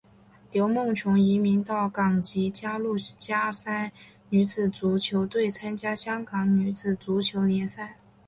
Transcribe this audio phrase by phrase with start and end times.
[0.51, 3.91] 刘梦琼移民到港即加入加山
[4.29, 7.97] 女子足球队参加香港女子足球联赛。